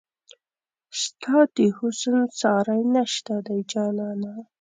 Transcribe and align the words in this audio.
ستا 1.01 1.37
د 1.55 1.57
حسن 1.77 2.19
ساری 2.39 2.81
نشته 2.95 3.35
دی 3.45 3.59
جانانه 3.71 4.33